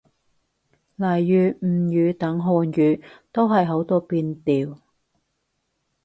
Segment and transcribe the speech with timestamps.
[0.95, 3.01] 例如吳語等漢語，
[3.31, 4.79] 都係好多變調